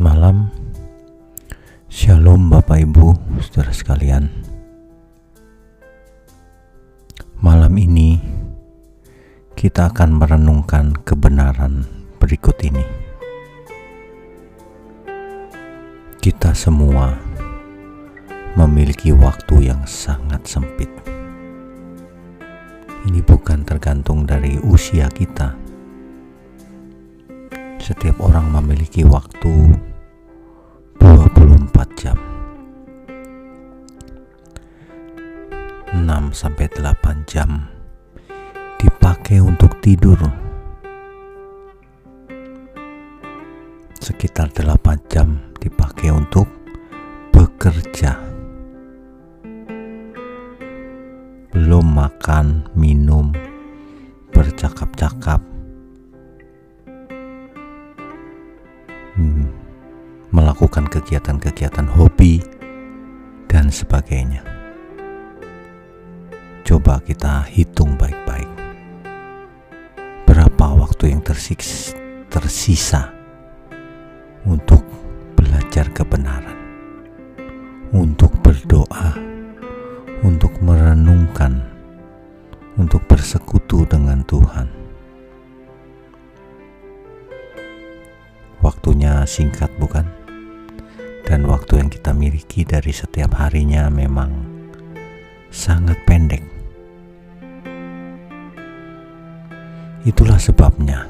[0.00, 0.48] malam.
[1.92, 3.12] Shalom Bapak Ibu,
[3.44, 4.32] Saudara sekalian.
[7.44, 8.16] Malam ini
[9.52, 11.84] kita akan merenungkan kebenaran
[12.16, 12.80] berikut ini.
[16.16, 17.12] Kita semua
[18.56, 20.88] memiliki waktu yang sangat sempit.
[23.04, 25.60] Ini bukan tergantung dari usia kita
[27.80, 29.89] setiap orang memiliki waktu
[36.30, 37.66] 6 sampai 8 jam
[38.78, 40.14] dipakai untuk tidur.
[43.98, 46.46] Sekitar 8 jam dipakai untuk
[47.34, 48.14] bekerja.
[51.50, 53.34] Belum makan, minum,
[54.30, 55.42] bercakap-cakap.
[59.18, 59.50] Hmm,
[60.30, 62.38] melakukan kegiatan-kegiatan hobi
[63.50, 64.59] dan sebagainya.
[66.70, 68.46] Coba kita hitung baik-baik.
[70.22, 71.98] Berapa waktu yang tersiksa,
[72.30, 73.10] tersisa
[74.46, 74.78] untuk
[75.34, 76.54] belajar kebenaran,
[77.90, 79.18] untuk berdoa,
[80.22, 81.58] untuk merenungkan,
[82.78, 84.70] untuk bersekutu dengan Tuhan.
[88.62, 90.06] Waktunya singkat, bukan?
[91.26, 94.30] Dan waktu yang kita miliki dari setiap harinya memang
[95.50, 96.59] sangat pendek.
[100.00, 101.04] Itulah sebabnya,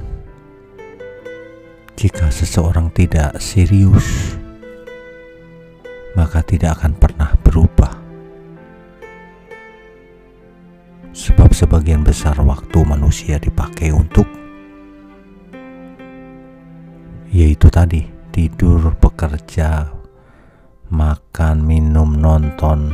[1.95, 4.35] jika seseorang tidak serius,
[6.19, 7.95] maka tidak akan pernah berubah.
[11.15, 14.27] Sebab sebagian besar waktu manusia dipakai untuk
[17.31, 19.87] yaitu tadi tidur, bekerja,
[20.91, 22.91] makan, minum, nonton,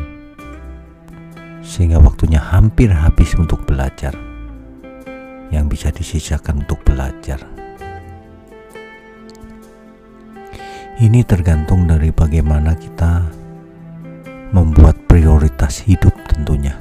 [1.65, 4.35] sehingga waktunya hampir habis untuk belajar
[5.55, 7.43] yang bisa disisakan untuk belajar.
[10.97, 13.29] Ini tergantung dari bagaimana kita
[14.57, 16.73] membuat prioritas hidup tentunya.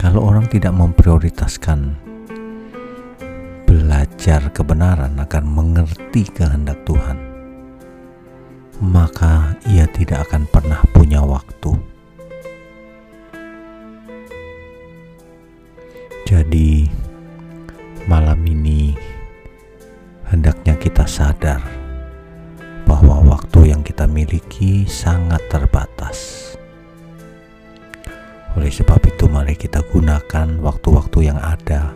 [0.00, 2.00] Kalau orang tidak memprioritaskan
[3.68, 7.20] belajar kebenaran akan mengerti kehendak Tuhan,
[8.80, 11.89] maka ia tidak akan pernah punya waktu.
[16.40, 16.88] Jadi,
[18.08, 18.96] malam ini
[20.24, 21.60] hendaknya kita sadar
[22.88, 26.48] bahwa waktu yang kita miliki sangat terbatas.
[28.56, 31.92] Oleh sebab itu, mari kita gunakan waktu-waktu yang ada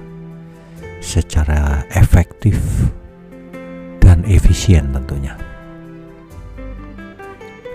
[1.01, 2.61] secara efektif
[3.97, 5.41] dan efisien tentunya.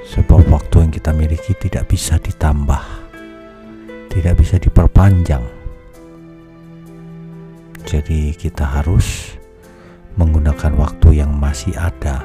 [0.06, 2.86] Sebab waktu yang kita miliki tidak bisa ditambah,
[4.14, 5.59] tidak bisa diperpanjang.
[7.90, 9.34] Jadi kita harus
[10.14, 12.22] menggunakan waktu yang masih ada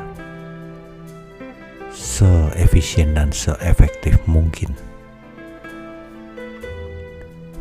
[1.89, 4.77] seefisien dan seefektif mungkin.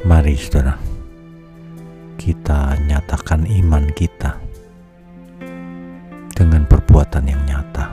[0.03, 0.75] Mari saudara
[2.19, 4.35] kita nyatakan iman kita
[6.35, 7.87] dengan perbuatan yang nyata,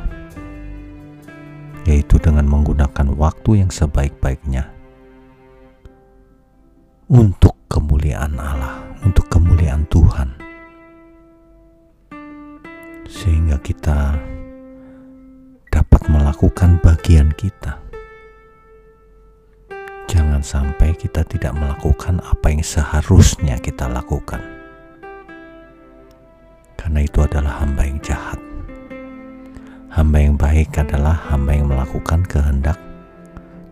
[1.87, 4.75] yaitu dengan menggunakan waktu yang sebaik-baiknya
[7.07, 10.35] untuk kemuliaan Allah, untuk kemuliaan Tuhan,
[13.07, 14.19] sehingga kita
[15.71, 17.79] dapat melakukan bagian kita
[20.11, 24.43] Jangan sampai kita tidak melakukan apa yang seharusnya kita lakukan,
[26.75, 28.35] karena itu adalah hamba yang jahat.
[29.87, 32.75] Hamba yang baik adalah hamba yang melakukan kehendak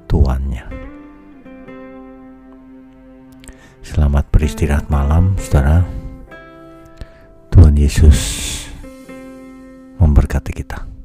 [0.06, 0.77] tuannya.
[3.82, 5.86] Selamat beristirahat malam, saudara.
[7.54, 8.18] Tuhan Yesus
[10.02, 10.97] memberkati kita.